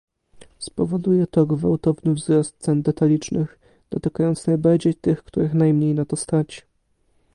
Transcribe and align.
Spowoduje 0.59 1.27
to 1.27 1.45
gwałtowny 1.45 2.13
wzrost 2.13 2.55
cen 2.59 2.81
detalicznych, 2.81 3.59
dotykając 3.89 4.47
najbardziej 4.47 4.95
tych, 4.95 5.23
których 5.23 5.53
najmniej 5.53 5.93
na 5.93 6.05
to 6.05 6.15
stać 6.15 6.67